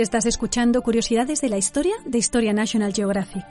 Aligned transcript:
Estás 0.00 0.24
escuchando 0.24 0.80
Curiosidades 0.80 1.42
de 1.42 1.50
la 1.50 1.58
Historia 1.58 1.92
de 2.06 2.16
Historia 2.16 2.54
National 2.54 2.94
Geographic. 2.94 3.44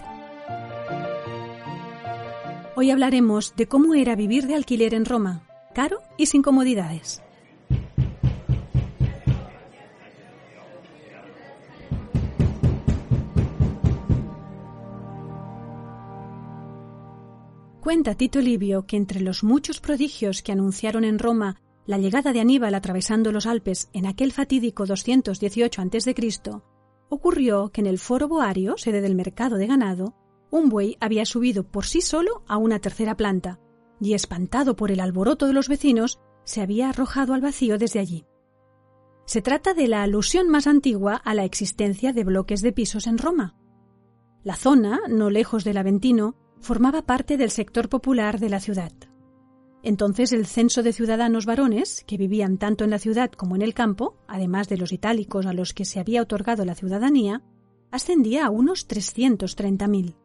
Hoy 2.76 2.90
hablaremos 2.90 3.56
de 3.56 3.68
cómo 3.68 3.94
era 3.94 4.16
vivir 4.16 4.48
de 4.48 4.56
alquiler 4.56 4.96
en 4.96 5.06
Roma, 5.06 5.44
caro 5.76 6.02
y 6.18 6.26
sin 6.26 6.42
comodidades. 6.42 7.22
Cuenta 17.80 18.16
Tito 18.16 18.42
Livio 18.42 18.88
que 18.88 18.98
entre 18.98 19.20
los 19.20 19.44
muchos 19.44 19.80
prodigios 19.80 20.42
que 20.42 20.52
anunciaron 20.52 21.04
en 21.04 21.20
Roma 21.20 21.58
la 21.90 21.98
llegada 21.98 22.34
de 22.34 22.40
Aníbal 22.40 22.76
atravesando 22.76 23.32
los 23.32 23.48
Alpes 23.48 23.90
en 23.94 24.06
aquel 24.06 24.32
fatídico 24.32 24.86
218 24.86 25.82
a.C., 25.82 26.14
ocurrió 27.10 27.70
que 27.70 27.82
en 27.82 27.88
el 27.88 27.98
foro 27.98 28.28
boario, 28.28 28.78
sede 28.78 29.02
del 29.02 29.16
mercado 29.16 29.58
de 29.58 29.66
ganado, 29.66 30.14
un 30.52 30.70
buey 30.70 30.98
había 31.00 31.26
subido 31.26 31.64
por 31.64 31.88
sí 31.88 32.02
solo 32.02 32.44
a 32.48 32.58
una 32.58 32.78
tercera 32.78 33.18
planta, 33.18 33.60
y 34.00 34.14
espantado 34.14 34.76
por 34.76 34.92
el 34.92 35.00
alboroto 35.00 35.48
de 35.48 35.54
los 35.54 35.68
vecinos, 35.68 36.20
se 36.44 36.62
había 36.62 36.90
arrojado 36.90 37.34
al 37.34 37.42
vacío 37.42 37.80
desde 37.80 37.98
allí. 37.98 38.28
Se 39.26 39.42
trata 39.42 39.74
de 39.74 39.88
la 39.88 40.04
alusión 40.04 40.48
más 40.48 40.68
antigua 40.68 41.16
a 41.16 41.34
la 41.34 41.44
existencia 41.44 42.14
de 42.14 42.24
bloques 42.24 42.62
de 42.62 42.72
pisos 42.72 43.08
en 43.08 43.18
Roma. 43.18 43.56
La 44.44 44.56
zona, 44.56 45.00
no 45.10 45.32
lejos 45.32 45.64
del 45.64 45.78
Aventino, 45.78 46.36
formaba 46.62 47.08
parte 47.08 47.36
del 47.36 47.50
sector 47.50 47.90
popular 47.90 48.40
de 48.40 48.50
la 48.50 48.60
ciudad. 48.60 48.94
Entonces 49.82 50.34
el 50.34 50.46
censo 50.46 50.84
de 50.84 50.94
ciudadanos 50.94 51.46
varones, 51.46 52.04
que 52.06 52.18
vivían 52.18 52.58
tanto 52.58 52.84
en 52.84 52.90
la 52.90 53.00
ciudad 53.00 53.32
como 53.32 53.56
en 53.56 53.62
el 53.62 53.74
campo, 53.74 54.18
además 54.28 54.68
de 54.68 54.78
los 54.78 54.92
itálicos 54.92 55.46
a 55.46 55.54
los 55.54 55.74
que 55.74 55.86
se 55.86 56.00
había 56.00 56.22
otorgado 56.22 56.66
la 56.66 56.76
ciudadanía, 56.76 57.44
ascendía 57.92 58.46
a 58.46 58.50
unos 58.50 58.88
330.000. 58.88 60.16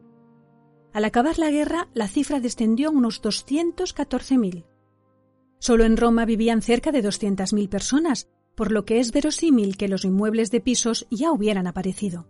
Al 0.93 1.05
acabar 1.05 1.39
la 1.39 1.51
guerra, 1.51 1.89
la 1.95 2.09
cifra 2.09 2.41
descendió 2.41 2.89
a 2.89 2.93
unos 2.93 3.23
214.000. 3.23 4.65
Solo 5.59 5.85
en 5.85 5.97
Roma 5.97 6.25
vivían 6.25 6.63
cerca 6.63 6.93
de 6.93 7.03
200.000 7.03 7.69
personas, 7.69 8.29
por 8.55 8.71
lo 8.71 8.85
que 8.85 9.01
es 9.01 9.13
verosímil 9.13 9.77
que 9.77 9.89
los 9.89 10.05
inmuebles 10.05 10.51
de 10.51 10.61
pisos 10.61 11.07
ya 11.11 11.33
hubieran 11.33 11.67
aparecido. 11.67 12.29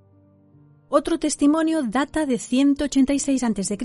Otro 0.88 1.18
testimonio 1.18 1.82
data 1.82 2.26
de 2.26 2.38
186 2.38 3.42
a.C., 3.42 3.76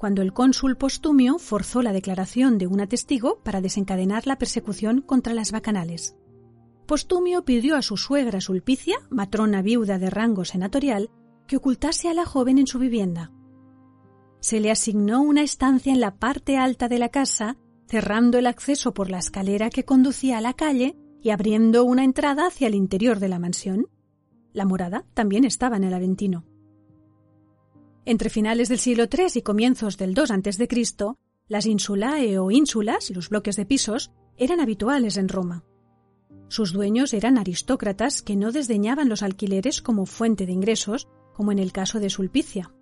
cuando 0.00 0.22
el 0.22 0.32
cónsul 0.32 0.78
Postumio 0.78 1.38
forzó 1.38 1.82
la 1.82 1.92
declaración 1.92 2.56
de 2.56 2.66
un 2.66 2.78
testigo 2.88 3.42
para 3.42 3.60
desencadenar 3.60 4.26
la 4.26 4.38
persecución 4.38 5.02
contra 5.02 5.34
las 5.34 5.52
bacanales. 5.52 6.16
Postumio 6.86 7.44
pidió 7.44 7.76
a 7.76 7.82
su 7.82 7.98
suegra 7.98 8.40
Sulpicia, 8.40 8.96
matrona 9.10 9.60
viuda 9.60 9.98
de 9.98 10.08
rango 10.08 10.46
senatorial, 10.46 11.10
que 11.46 11.58
ocultase 11.58 12.08
a 12.08 12.14
la 12.14 12.24
joven 12.24 12.56
en 12.56 12.66
su 12.66 12.78
vivienda. 12.78 13.30
Se 14.40 14.58
le 14.58 14.70
asignó 14.70 15.20
una 15.20 15.42
estancia 15.42 15.92
en 15.92 16.00
la 16.00 16.16
parte 16.16 16.56
alta 16.56 16.88
de 16.88 16.98
la 16.98 17.10
casa, 17.10 17.58
cerrando 17.86 18.38
el 18.38 18.46
acceso 18.46 18.94
por 18.94 19.10
la 19.10 19.18
escalera 19.18 19.68
que 19.68 19.84
conducía 19.84 20.38
a 20.38 20.40
la 20.40 20.54
calle 20.54 20.96
y 21.20 21.28
abriendo 21.28 21.84
una 21.84 22.04
entrada 22.04 22.46
hacia 22.46 22.68
el 22.68 22.74
interior 22.74 23.18
de 23.18 23.28
la 23.28 23.38
mansión. 23.38 23.86
La 24.54 24.64
morada 24.64 25.04
también 25.12 25.44
estaba 25.44 25.76
en 25.76 25.84
el 25.84 25.92
Aventino. 25.92 26.49
Entre 28.04 28.30
finales 28.30 28.68
del 28.68 28.78
siglo 28.78 29.04
III 29.04 29.26
y 29.34 29.42
comienzos 29.42 29.96
del 29.96 30.10
II 30.10 30.24
a.C., 30.30 30.68
las 31.48 31.66
insulae 31.66 32.38
o 32.38 32.50
ínsulas, 32.50 33.10
los 33.10 33.28
bloques 33.28 33.56
de 33.56 33.66
pisos, 33.66 34.12
eran 34.36 34.60
habituales 34.60 35.16
en 35.16 35.28
Roma. 35.28 35.64
Sus 36.48 36.72
dueños 36.72 37.12
eran 37.12 37.38
aristócratas 37.38 38.22
que 38.22 38.36
no 38.36 38.52
desdeñaban 38.52 39.08
los 39.08 39.22
alquileres 39.22 39.82
como 39.82 40.06
fuente 40.06 40.46
de 40.46 40.52
ingresos, 40.52 41.08
como 41.34 41.52
en 41.52 41.58
el 41.58 41.72
caso 41.72 42.00
de 42.00 42.10
Sulpicia. 42.10 42.74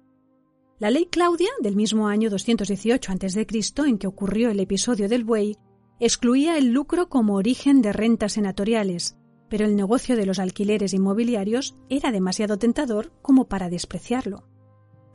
La 0.79 0.91
ley 0.91 1.07
Claudia, 1.11 1.51
del 1.61 1.77
mismo 1.77 2.09
año 2.09 2.31
218 2.31 3.13
a.C., 3.13 3.47
en 3.87 3.99
que 3.99 4.07
ocurrió 4.07 4.51
el 4.51 4.61
episodio 4.61 5.09
del 5.09 5.25
buey, 5.25 5.57
excluía 5.99 6.57
el 6.57 6.69
lucro 6.73 7.09
como 7.09 7.35
origen 7.35 7.83
de 7.83 7.93
rentas 7.93 8.35
senatoriales, 8.35 9.17
pero 9.49 9.65
el 9.65 9.77
negocio 9.77 10.17
de 10.17 10.27
los 10.27 10.39
alquileres 10.39 10.95
inmobiliarios 10.95 11.77
era 11.89 12.13
demasiado 12.13 12.59
tentador 12.59 13.13
como 13.23 13.49
para 13.49 13.69
despreciarlo. 13.69 14.48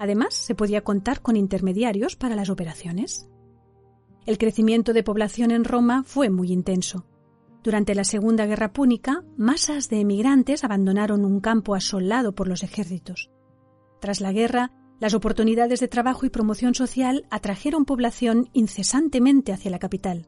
Además, 0.03 0.33
se 0.33 0.53
podía 0.53 0.83
contar 0.83 1.21
con 1.21 1.37
intermediarios 1.37 2.17
para 2.17 2.35
las 2.35 2.49
operaciones. 2.49 3.29
El 4.25 4.37
crecimiento 4.37 4.91
de 4.91 5.01
población 5.01 5.49
en 5.49 5.63
Roma 5.63 6.03
fue 6.03 6.29
muy 6.29 6.51
intenso. 6.51 7.05
Durante 7.63 7.95
la 7.95 8.03
Segunda 8.03 8.45
Guerra 8.45 8.73
Púnica, 8.73 9.23
masas 9.37 9.87
de 9.87 10.01
emigrantes 10.01 10.65
abandonaron 10.65 11.23
un 11.23 11.39
campo 11.39 11.73
asolado 11.73 12.35
por 12.35 12.49
los 12.49 12.63
ejércitos. 12.63 13.31
Tras 14.01 14.19
la 14.19 14.33
guerra, 14.33 14.73
las 14.99 15.13
oportunidades 15.13 15.79
de 15.79 15.87
trabajo 15.87 16.25
y 16.25 16.29
promoción 16.29 16.75
social 16.75 17.25
atrajeron 17.31 17.85
población 17.85 18.49
incesantemente 18.51 19.53
hacia 19.53 19.71
la 19.71 19.79
capital. 19.79 20.27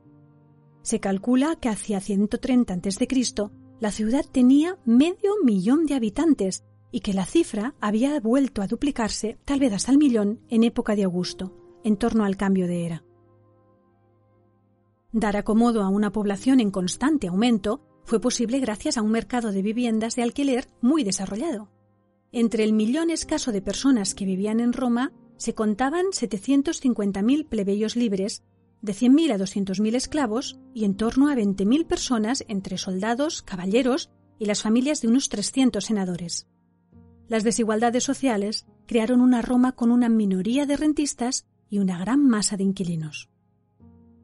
Se 0.83 1.01
calcula 1.01 1.57
que 1.57 1.67
hacia 1.67 1.99
130 1.99 2.75
a.C. 2.75 3.07
la 3.81 3.91
ciudad 3.91 4.23
tenía 4.31 4.77
medio 4.85 5.33
millón 5.43 5.85
de 5.85 5.95
habitantes 5.95 6.63
y 6.95 7.01
que 7.01 7.13
la 7.13 7.25
cifra 7.25 7.75
había 7.81 8.17
vuelto 8.21 8.61
a 8.61 8.67
duplicarse, 8.67 9.37
tal 9.43 9.59
vez 9.59 9.73
hasta 9.73 9.91
el 9.91 9.97
millón, 9.97 10.39
en 10.47 10.63
época 10.63 10.95
de 10.95 11.03
Augusto, 11.03 11.51
en 11.83 11.97
torno 11.97 12.23
al 12.23 12.37
cambio 12.37 12.67
de 12.67 12.85
era. 12.85 13.03
Dar 15.11 15.35
acomodo 15.35 15.83
a 15.83 15.89
una 15.89 16.13
población 16.13 16.61
en 16.61 16.71
constante 16.71 17.27
aumento 17.27 17.81
fue 18.05 18.21
posible 18.21 18.61
gracias 18.61 18.97
a 18.97 19.01
un 19.01 19.11
mercado 19.11 19.51
de 19.51 19.61
viviendas 19.61 20.15
de 20.15 20.23
alquiler 20.23 20.69
muy 20.79 21.03
desarrollado. 21.03 21.69
Entre 22.31 22.63
el 22.63 22.71
millón 22.71 23.09
escaso 23.09 23.51
de 23.51 23.61
personas 23.61 24.15
que 24.15 24.23
vivían 24.23 24.61
en 24.61 24.71
Roma 24.71 25.11
se 25.35 25.53
contaban 25.53 26.05
750.000 26.13 27.49
plebeyos 27.49 27.97
libres, 27.97 28.45
de 28.81 28.93
100.000 28.93 29.33
a 29.33 29.37
200.000 29.37 29.95
esclavos 29.95 30.61
y 30.73 30.85
en 30.85 30.95
torno 30.95 31.27
a 31.27 31.35
20.000 31.35 31.87
personas 31.87 32.45
entre 32.47 32.77
soldados, 32.77 33.41
caballeros 33.41 34.11
y 34.39 34.45
las 34.45 34.61
familias 34.61 35.01
de 35.01 35.09
unos 35.09 35.27
300 35.27 35.83
senadores. 35.83 36.47
Las 37.27 37.43
desigualdades 37.43 38.03
sociales 38.03 38.65
crearon 38.85 39.21
una 39.21 39.41
Roma 39.41 39.71
con 39.71 39.91
una 39.91 40.09
minoría 40.09 40.65
de 40.65 40.77
rentistas 40.77 41.47
y 41.69 41.79
una 41.79 41.97
gran 41.97 42.27
masa 42.27 42.57
de 42.57 42.63
inquilinos. 42.63 43.29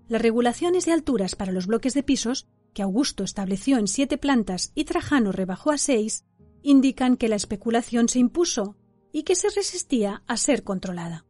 Las 0.07 0.21
regulaciones 0.21 0.85
de 0.85 0.91
alturas 0.91 1.35
para 1.35 1.51
los 1.51 1.67
bloques 1.67 1.93
de 1.93 2.03
pisos, 2.03 2.47
que 2.73 2.81
Augusto 2.81 3.23
estableció 3.23 3.77
en 3.77 3.87
siete 3.87 4.17
plantas 4.17 4.71
y 4.75 4.83
Trajano 4.83 5.31
rebajó 5.31 5.71
a 5.71 5.77
seis, 5.77 6.25
indican 6.61 7.17
que 7.17 7.29
la 7.29 7.35
especulación 7.35 8.07
se 8.09 8.19
impuso 8.19 8.75
y 9.11 9.23
que 9.23 9.35
se 9.35 9.49
resistía 9.49 10.23
a 10.27 10.37
ser 10.37 10.63
controlada. 10.63 11.25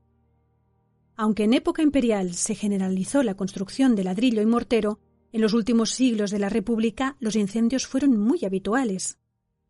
Aunque 1.15 1.43
en 1.43 1.53
época 1.53 1.83
imperial 1.83 2.33
se 2.33 2.55
generalizó 2.55 3.23
la 3.23 3.35
construcción 3.35 3.95
de 3.95 4.03
ladrillo 4.03 4.41
y 4.41 4.45
mortero, 4.45 4.99
en 5.31 5.41
los 5.41 5.53
últimos 5.53 5.91
siglos 5.91 6.31
de 6.31 6.39
la 6.39 6.49
República 6.49 7.15
los 7.19 7.35
incendios 7.35 7.87
fueron 7.87 8.19
muy 8.19 8.43
habituales. 8.43 9.19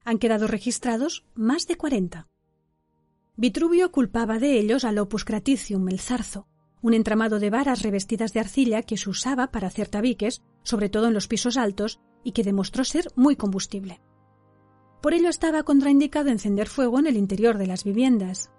Han 0.04 0.18
quedado 0.18 0.48
registrados 0.48 1.26
más 1.36 1.68
de 1.68 1.78
cuarenta. 1.78 2.28
Vitruvio 3.36 3.92
culpaba 3.92 4.40
de 4.40 4.60
ellos 4.60 4.84
al 4.84 4.98
Opus 4.98 5.26
Craticium, 5.26 5.88
el 5.90 6.00
zarzo, 6.00 6.48
un 6.82 6.94
entramado 6.94 7.40
de 7.40 7.50
varas 7.50 7.82
revestidas 7.82 8.34
de 8.34 8.40
arcilla 8.40 8.82
que 8.82 8.98
se 8.98 9.10
usaba 9.10 9.52
para 9.52 9.68
hacer 9.68 9.88
tabiques, 9.88 10.42
sobre 10.64 10.90
todo 10.90 11.08
en 11.08 11.14
los 11.14 11.28
pisos 11.28 11.58
altos, 11.58 12.00
y 12.24 12.32
que 12.32 12.44
demostró 12.44 12.84
ser 12.84 13.08
muy 13.16 13.36
combustible. 13.36 14.02
Por 15.02 15.14
ello 15.14 15.30
estaba 15.30 15.64
contraindicado 15.64 16.30
encender 16.30 16.68
fuego 16.68 17.00
en 17.00 17.08
el 17.08 17.18
interior 17.18 17.58
de 17.58 17.68
las 17.68 17.84
viviendas. 17.84 18.52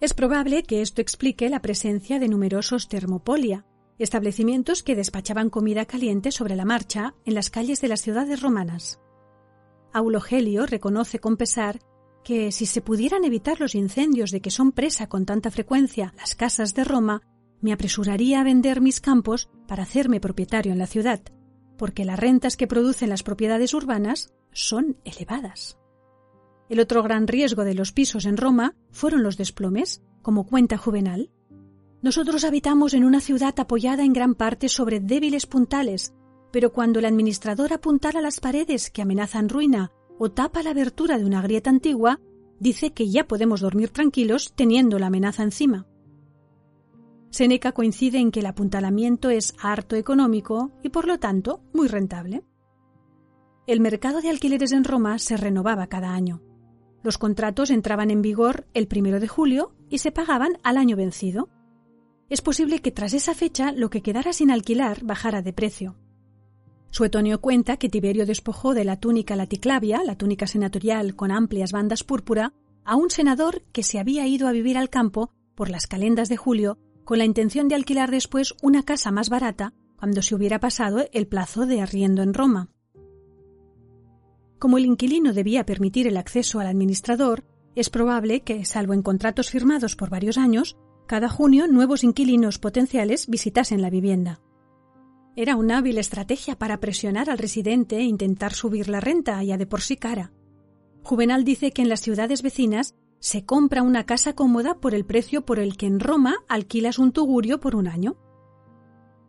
Es 0.00 0.14
probable 0.14 0.62
que 0.62 0.80
esto 0.80 1.00
explique 1.02 1.50
la 1.50 1.60
presencia 1.60 2.18
de 2.18 2.28
numerosos 2.28 2.88
termopolia, 2.88 3.66
establecimientos 3.98 4.82
que 4.82 4.94
despachaban 4.94 5.50
comida 5.50 5.84
caliente 5.84 6.30
sobre 6.30 6.56
la 6.56 6.64
marcha 6.64 7.14
en 7.24 7.34
las 7.34 7.50
calles 7.50 7.80
de 7.80 7.88
las 7.88 8.00
ciudades 8.00 8.40
romanas. 8.40 9.00
Aulogelio 9.92 10.66
reconoce 10.66 11.18
con 11.18 11.36
pesar 11.36 11.80
que 12.24 12.52
si 12.52 12.66
se 12.66 12.82
pudieran 12.82 13.24
evitar 13.24 13.60
los 13.60 13.74
incendios 13.74 14.30
de 14.30 14.40
que 14.40 14.50
son 14.50 14.72
presa 14.72 15.08
con 15.08 15.24
tanta 15.24 15.50
frecuencia 15.50 16.12
las 16.16 16.34
casas 16.34 16.74
de 16.74 16.84
Roma, 16.84 17.22
me 17.60 17.72
apresuraría 17.72 18.40
a 18.40 18.44
vender 18.44 18.80
mis 18.80 19.00
campos 19.00 19.48
para 19.66 19.82
hacerme 19.82 20.20
propietario 20.20 20.72
en 20.72 20.78
la 20.78 20.86
ciudad, 20.86 21.20
porque 21.76 22.04
las 22.04 22.18
rentas 22.18 22.56
que 22.56 22.66
producen 22.66 23.08
las 23.08 23.22
propiedades 23.22 23.74
urbanas 23.74 24.32
son 24.52 24.98
elevadas. 25.04 25.78
El 26.68 26.80
otro 26.80 27.02
gran 27.02 27.26
riesgo 27.26 27.64
de 27.64 27.74
los 27.74 27.92
pisos 27.92 28.26
en 28.26 28.36
Roma 28.36 28.74
fueron 28.90 29.22
los 29.22 29.36
desplomes, 29.36 30.02
como 30.20 30.46
cuenta 30.46 30.76
Juvenal. 30.76 31.30
Nosotros 32.02 32.44
habitamos 32.44 32.94
en 32.94 33.04
una 33.04 33.20
ciudad 33.20 33.58
apoyada 33.58 34.04
en 34.04 34.12
gran 34.12 34.34
parte 34.34 34.68
sobre 34.68 35.00
débiles 35.00 35.46
puntales, 35.46 36.12
pero 36.50 36.72
cuando 36.72 36.98
el 36.98 37.04
administrador 37.04 37.72
apuntala 37.72 38.20
las 38.20 38.40
paredes 38.40 38.90
que 38.90 39.02
amenazan 39.02 39.48
ruina 39.48 39.92
o 40.18 40.30
tapa 40.30 40.62
la 40.62 40.70
abertura 40.70 41.18
de 41.18 41.24
una 41.24 41.42
grieta 41.42 41.70
antigua, 41.70 42.20
dice 42.58 42.92
que 42.92 43.08
ya 43.08 43.26
podemos 43.26 43.60
dormir 43.60 43.90
tranquilos 43.90 44.52
teniendo 44.54 44.98
la 44.98 45.06
amenaza 45.06 45.42
encima. 45.42 45.86
Seneca 47.30 47.72
coincide 47.72 48.18
en 48.18 48.30
que 48.30 48.40
el 48.40 48.46
apuntalamiento 48.46 49.30
es 49.30 49.54
harto 49.60 49.96
económico 49.96 50.72
y 50.82 50.88
por 50.88 51.06
lo 51.06 51.18
tanto 51.18 51.60
muy 51.74 51.86
rentable. 51.88 52.42
El 53.66 53.80
mercado 53.80 54.22
de 54.22 54.30
alquileres 54.30 54.72
en 54.72 54.84
Roma 54.84 55.18
se 55.18 55.36
renovaba 55.36 55.88
cada 55.88 56.14
año. 56.14 56.40
Los 57.02 57.18
contratos 57.18 57.70
entraban 57.70 58.10
en 58.10 58.22
vigor 58.22 58.66
el 58.72 58.88
primero 58.88 59.20
de 59.20 59.28
julio 59.28 59.74
y 59.90 59.98
se 59.98 60.10
pagaban 60.10 60.58
al 60.62 60.78
año 60.78 60.96
vencido. 60.96 61.48
Es 62.30 62.40
posible 62.40 62.80
que 62.80 62.92
tras 62.92 63.12
esa 63.12 63.34
fecha 63.34 63.72
lo 63.72 63.90
que 63.90 64.02
quedara 64.02 64.32
sin 64.32 64.50
alquilar 64.50 65.04
bajara 65.04 65.42
de 65.42 65.52
precio. 65.52 65.96
Suetonio 66.90 67.40
cuenta 67.40 67.76
que 67.76 67.88
Tiberio 67.88 68.26
despojó 68.26 68.74
de 68.74 68.84
la 68.84 68.98
túnica 68.98 69.36
laticlavia, 69.36 70.02
la 70.04 70.16
túnica 70.16 70.46
senatorial 70.46 71.14
con 71.14 71.30
amplias 71.30 71.72
bandas 71.72 72.02
púrpura, 72.02 72.54
a 72.84 72.96
un 72.96 73.10
senador 73.10 73.62
que 73.72 73.82
se 73.82 73.98
había 73.98 74.26
ido 74.26 74.48
a 74.48 74.52
vivir 74.52 74.78
al 74.78 74.88
campo 74.88 75.30
por 75.54 75.68
las 75.68 75.86
calendas 75.86 76.28
de 76.28 76.36
julio 76.36 76.78
con 77.04 77.18
la 77.18 77.24
intención 77.24 77.68
de 77.68 77.74
alquilar 77.74 78.10
después 78.10 78.54
una 78.62 78.82
casa 78.82 79.10
más 79.10 79.28
barata 79.28 79.74
cuando 79.96 80.22
se 80.22 80.34
hubiera 80.34 80.60
pasado 80.60 81.06
el 81.12 81.26
plazo 81.26 81.66
de 81.66 81.80
arriendo 81.80 82.22
en 82.22 82.32
Roma. 82.32 82.70
Como 84.58 84.78
el 84.78 84.86
inquilino 84.86 85.32
debía 85.32 85.66
permitir 85.66 86.06
el 86.06 86.16
acceso 86.16 86.60
al 86.60 86.66
administrador, 86.66 87.44
es 87.74 87.90
probable 87.90 88.40
que, 88.40 88.64
salvo 88.64 88.94
en 88.94 89.02
contratos 89.02 89.50
firmados 89.50 89.94
por 89.94 90.10
varios 90.10 90.38
años, 90.38 90.76
cada 91.06 91.28
junio 91.28 91.66
nuevos 91.68 92.04
inquilinos 92.04 92.58
potenciales 92.58 93.28
visitasen 93.28 93.82
la 93.82 93.90
vivienda. 93.90 94.40
Era 95.40 95.54
una 95.54 95.78
hábil 95.78 95.98
estrategia 95.98 96.58
para 96.58 96.80
presionar 96.80 97.30
al 97.30 97.38
residente 97.38 97.98
e 97.98 98.02
intentar 98.02 98.54
subir 98.54 98.88
la 98.88 98.98
renta, 98.98 99.40
ya 99.44 99.56
de 99.56 99.66
por 99.66 99.82
sí 99.82 99.96
cara. 99.96 100.32
Juvenal 101.04 101.44
dice 101.44 101.70
que 101.70 101.80
en 101.80 101.88
las 101.88 102.00
ciudades 102.00 102.42
vecinas 102.42 102.96
se 103.20 103.44
compra 103.44 103.84
una 103.84 104.04
casa 104.04 104.32
cómoda 104.32 104.80
por 104.80 104.96
el 104.96 105.04
precio 105.04 105.46
por 105.46 105.60
el 105.60 105.76
que 105.76 105.86
en 105.86 106.00
Roma 106.00 106.38
alquilas 106.48 106.98
un 106.98 107.12
tugurio 107.12 107.60
por 107.60 107.76
un 107.76 107.86
año. 107.86 108.16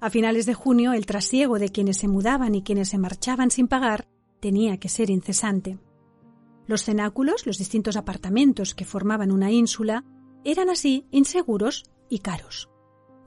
A 0.01 0.09
finales 0.09 0.47
de 0.47 0.55
junio, 0.55 0.93
el 0.93 1.05
trasiego 1.05 1.59
de 1.59 1.69
quienes 1.69 1.97
se 1.97 2.07
mudaban 2.07 2.55
y 2.55 2.63
quienes 2.63 2.89
se 2.89 2.97
marchaban 2.97 3.51
sin 3.51 3.67
pagar 3.67 4.07
tenía 4.39 4.77
que 4.77 4.89
ser 4.89 5.11
incesante. 5.11 5.77
Los 6.65 6.85
cenáculos, 6.85 7.45
los 7.45 7.59
distintos 7.59 7.97
apartamentos 7.97 8.73
que 8.73 8.83
formaban 8.83 9.31
una 9.31 9.51
ínsula, 9.51 10.05
eran 10.43 10.71
así 10.71 11.05
inseguros 11.11 11.83
y 12.09 12.17
caros. 12.17 12.67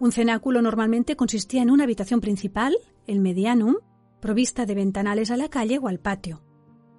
Un 0.02 0.10
cenáculo 0.10 0.62
normalmente 0.62 1.14
consistía 1.14 1.62
en 1.62 1.70
una 1.70 1.84
habitación 1.84 2.20
principal, 2.20 2.76
el 3.06 3.20
medianum, 3.20 3.76
provista 4.18 4.66
de 4.66 4.74
ventanales 4.74 5.30
a 5.30 5.36
la 5.36 5.48
calle 5.48 5.78
o 5.78 5.86
al 5.86 6.00
patio. 6.00 6.42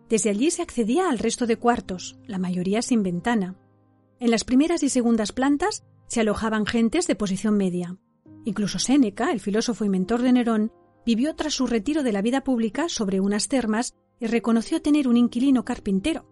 Desde 0.08 0.30
allí 0.30 0.50
se 0.52 0.62
accedía 0.62 1.10
al 1.10 1.20
resto 1.20 1.46
de 1.46 1.58
cuartos, 1.58 2.18
la 2.26 2.38
mayoría 2.38 2.82
sin 2.82 3.04
ventana. 3.04 3.58
En 4.22 4.32
las 4.32 4.46
primeras 4.46 4.84
y 4.84 4.90
segundas 4.90 5.34
plantas 5.34 5.84
se 6.08 6.22
alojaban 6.22 6.66
gentes 6.66 7.06
de 7.06 7.16
posición 7.16 7.58
media. 7.58 7.98
Incluso 8.46 8.80
Séneca, 8.80 9.34
el 9.34 9.42
filósofo 9.42 9.84
y 9.84 9.90
mentor 9.90 10.22
de 10.22 10.32
Nerón, 10.32 10.72
vivió 11.06 11.36
tras 11.36 11.56
su 11.56 11.68
retiro 11.68 12.04
de 12.04 12.14
la 12.14 12.22
vida 12.22 12.46
pública 12.46 12.88
sobre 12.88 13.20
unas 13.20 13.50
termas 13.50 13.96
y 14.22 14.28
reconoció 14.28 14.82
tener 14.82 15.10
un 15.10 15.18
inquilino 15.18 15.66
carpintero. 15.66 16.26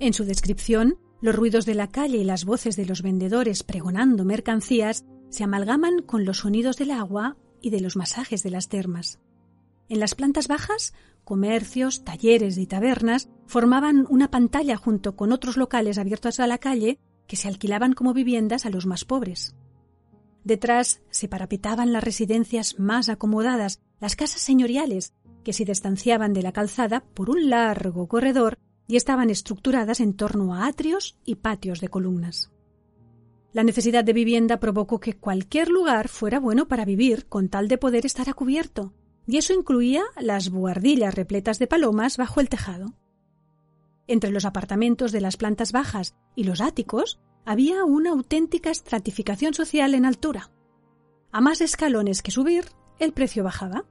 En 0.00 0.12
su 0.12 0.26
descripción, 0.26 0.98
los 1.22 1.34
ruidos 1.34 1.64
de 1.64 1.76
la 1.76 1.88
calle 1.88 2.18
y 2.18 2.24
las 2.24 2.44
voces 2.44 2.76
de 2.76 2.84
los 2.84 3.00
vendedores 3.00 3.62
pregonando 3.62 4.26
mercancías 4.26 5.06
se 5.32 5.44
amalgaman 5.44 6.02
con 6.02 6.26
los 6.26 6.38
sonidos 6.38 6.76
del 6.76 6.90
agua 6.90 7.38
y 7.62 7.70
de 7.70 7.80
los 7.80 7.96
masajes 7.96 8.42
de 8.42 8.50
las 8.50 8.68
termas. 8.68 9.18
En 9.88 9.98
las 9.98 10.14
plantas 10.14 10.46
bajas, 10.46 10.92
comercios, 11.24 12.04
talleres 12.04 12.58
y 12.58 12.66
tabernas 12.66 13.30
formaban 13.46 14.06
una 14.10 14.30
pantalla 14.30 14.76
junto 14.76 15.16
con 15.16 15.32
otros 15.32 15.56
locales 15.56 15.96
abiertos 15.96 16.38
a 16.38 16.46
la 16.46 16.58
calle 16.58 16.98
que 17.26 17.36
se 17.36 17.48
alquilaban 17.48 17.94
como 17.94 18.12
viviendas 18.12 18.66
a 18.66 18.70
los 18.70 18.84
más 18.84 19.06
pobres. 19.06 19.56
Detrás 20.44 21.00
se 21.08 21.28
parapetaban 21.28 21.94
las 21.94 22.04
residencias 22.04 22.78
más 22.78 23.08
acomodadas, 23.08 23.80
las 24.00 24.16
casas 24.16 24.42
señoriales, 24.42 25.14
que 25.44 25.54
se 25.54 25.64
distanciaban 25.64 26.34
de 26.34 26.42
la 26.42 26.52
calzada 26.52 27.04
por 27.14 27.30
un 27.30 27.48
largo 27.48 28.06
corredor 28.06 28.58
y 28.86 28.96
estaban 28.96 29.30
estructuradas 29.30 30.00
en 30.00 30.12
torno 30.12 30.54
a 30.54 30.66
atrios 30.66 31.16
y 31.24 31.36
patios 31.36 31.80
de 31.80 31.88
columnas. 31.88 32.52
La 33.52 33.64
necesidad 33.64 34.02
de 34.02 34.14
vivienda 34.14 34.60
provocó 34.60 34.98
que 34.98 35.14
cualquier 35.14 35.68
lugar 35.68 36.08
fuera 36.08 36.40
bueno 36.40 36.68
para 36.68 36.86
vivir 36.86 37.26
con 37.26 37.50
tal 37.50 37.68
de 37.68 37.76
poder 37.76 38.06
estar 38.06 38.30
a 38.30 38.34
cubierto, 38.34 38.94
y 39.26 39.36
eso 39.36 39.52
incluía 39.52 40.02
las 40.18 40.50
buhardillas 40.50 41.14
repletas 41.14 41.58
de 41.58 41.66
palomas 41.66 42.16
bajo 42.16 42.40
el 42.40 42.48
tejado. 42.48 42.94
Entre 44.06 44.30
los 44.30 44.46
apartamentos 44.46 45.12
de 45.12 45.20
las 45.20 45.36
plantas 45.36 45.70
bajas 45.72 46.14
y 46.34 46.44
los 46.44 46.62
áticos 46.62 47.20
había 47.44 47.84
una 47.84 48.10
auténtica 48.10 48.70
estratificación 48.70 49.52
social 49.52 49.94
en 49.94 50.06
altura. 50.06 50.50
A 51.30 51.40
más 51.40 51.60
escalones 51.60 52.22
que 52.22 52.30
subir, 52.30 52.64
el 52.98 53.12
precio 53.12 53.44
bajaba. 53.44 53.84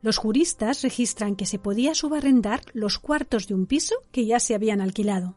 Los 0.00 0.16
juristas 0.16 0.82
registran 0.82 1.36
que 1.36 1.46
se 1.46 1.60
podía 1.60 1.94
subarrendar 1.94 2.62
los 2.72 2.98
cuartos 2.98 3.46
de 3.46 3.54
un 3.54 3.66
piso 3.66 3.94
que 4.10 4.26
ya 4.26 4.40
se 4.40 4.56
habían 4.56 4.80
alquilado. 4.80 5.36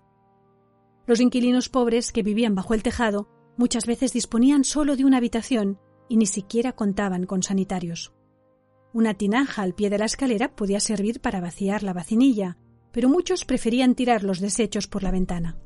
Los 1.05 1.19
inquilinos 1.19 1.69
pobres 1.69 2.11
que 2.11 2.23
vivían 2.23 2.55
bajo 2.55 2.73
el 2.73 2.81
tejado 2.81 3.27
muchas 3.57 3.85
veces 3.85 4.13
disponían 4.13 4.63
solo 4.63 4.95
de 4.95 5.05
una 5.05 5.17
habitación 5.17 5.79
y 6.09 6.17
ni 6.17 6.25
siquiera 6.25 6.73
contaban 6.73 7.25
con 7.25 7.43
sanitarios. 7.43 8.13
Una 8.93 9.13
tinaja 9.13 9.61
al 9.61 9.73
pie 9.73 9.89
de 9.89 9.97
la 9.97 10.05
escalera 10.05 10.55
podía 10.55 10.79
servir 10.79 11.19
para 11.19 11.41
vaciar 11.41 11.83
la 11.83 11.93
vacinilla, 11.93 12.57
pero 12.91 13.09
muchos 13.09 13.43
preferían 13.43 13.95
tirar 13.95 14.23
los 14.23 14.39
desechos 14.39 14.87
por 14.87 15.03
la 15.03 15.11
ventana. 15.11 15.57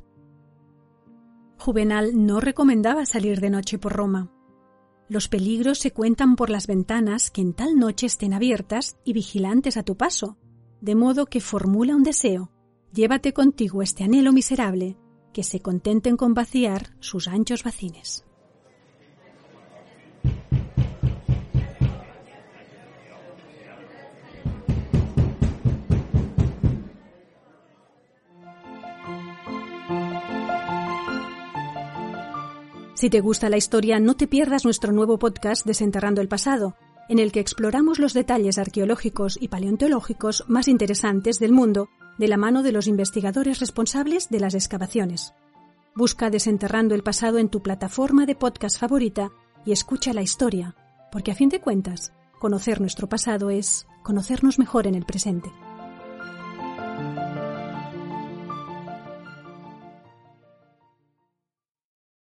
Juvenal 1.59 2.25
no 2.25 2.39
recomendaba 2.39 3.05
salir 3.05 3.39
de 3.39 3.49
noche 3.49 3.77
por 3.77 3.93
Roma. 3.93 4.31
Los 5.09 5.27
peligros 5.27 5.79
se 5.79 5.91
cuentan 5.91 6.35
por 6.35 6.49
las 6.49 6.67
ventanas 6.67 7.29
que 7.29 7.41
en 7.41 7.53
tal 7.53 7.77
noche 7.77 8.07
estén 8.07 8.33
abiertas 8.33 8.97
y 9.03 9.13
vigilantes 9.13 9.75
a 9.75 9.83
tu 9.83 9.97
paso, 9.97 10.37
de 10.81 10.95
modo 10.95 11.25
que 11.25 11.41
formula 11.41 11.95
un 11.95 12.03
deseo, 12.03 12.51
llévate 12.93 13.33
contigo 13.33 13.81
este 13.81 14.03
anhelo 14.03 14.31
miserable, 14.31 14.97
que 15.33 15.43
se 15.43 15.59
contenten 15.61 16.17
con 16.17 16.33
vaciar 16.33 16.89
sus 16.99 17.27
anchos 17.27 17.63
bacines. 17.63 18.25
Si 32.99 33.09
te 33.09 33.21
gusta 33.21 33.49
la 33.49 33.55
historia, 33.55 33.97
no 34.01 34.17
te 34.17 34.27
pierdas 34.27 34.65
nuestro 34.65 34.91
nuevo 34.91 35.17
podcast 35.19 35.65
Desenterrando 35.65 36.19
el 36.19 36.27
Pasado, 36.27 36.75
en 37.07 37.19
el 37.19 37.31
que 37.31 37.39
exploramos 37.39 37.97
los 37.97 38.13
detalles 38.13 38.57
arqueológicos 38.57 39.37
y 39.39 39.47
paleontológicos 39.47 40.43
más 40.49 40.67
interesantes 40.67 41.39
del 41.39 41.53
mundo 41.53 41.87
de 42.19 42.27
la 42.27 42.37
mano 42.37 42.63
de 42.63 42.73
los 42.73 42.85
investigadores 42.85 43.59
responsables 43.59 44.29
de 44.29 44.41
las 44.41 44.53
excavaciones. 44.53 45.33
Busca 45.95 46.29
Desenterrando 46.29 46.93
el 46.93 47.01
Pasado 47.01 47.37
en 47.39 47.47
tu 47.47 47.61
plataforma 47.61 48.25
de 48.25 48.35
podcast 48.35 48.77
favorita 48.77 49.29
y 49.65 49.71
escucha 49.71 50.13
la 50.13 50.21
historia, 50.21 50.75
porque 51.13 51.31
a 51.31 51.35
fin 51.35 51.47
de 51.47 51.61
cuentas, 51.61 52.11
conocer 52.37 52.81
nuestro 52.81 53.07
pasado 53.07 53.49
es 53.49 53.87
conocernos 54.03 54.59
mejor 54.59 54.85
en 54.85 54.95
el 54.95 55.05
presente. 55.05 55.49